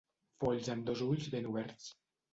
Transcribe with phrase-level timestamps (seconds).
[0.43, 1.91] Folls amb dos ulls ben oberts.